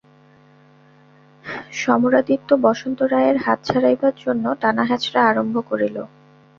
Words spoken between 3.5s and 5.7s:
ছাড়াইবার জন্য টানাহেঁচড়া আরম্ভ